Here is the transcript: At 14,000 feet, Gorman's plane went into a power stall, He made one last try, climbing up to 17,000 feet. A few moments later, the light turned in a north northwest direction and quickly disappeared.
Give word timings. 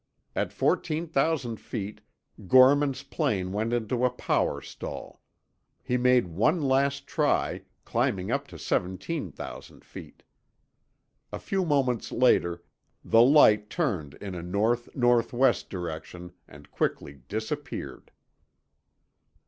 At 0.35 0.51
14,000 0.51 1.57
feet, 1.57 2.01
Gorman's 2.47 3.03
plane 3.03 3.51
went 3.51 3.71
into 3.71 4.03
a 4.03 4.09
power 4.09 4.59
stall, 4.59 5.21
He 5.83 5.95
made 5.95 6.25
one 6.25 6.59
last 6.63 7.05
try, 7.05 7.65
climbing 7.85 8.31
up 8.31 8.47
to 8.47 8.57
17,000 8.57 9.85
feet. 9.85 10.23
A 11.31 11.37
few 11.37 11.63
moments 11.63 12.11
later, 12.11 12.63
the 13.05 13.21
light 13.21 13.69
turned 13.69 14.15
in 14.15 14.33
a 14.33 14.41
north 14.41 14.89
northwest 14.95 15.69
direction 15.69 16.31
and 16.47 16.71
quickly 16.71 17.21
disappeared. 17.27 18.09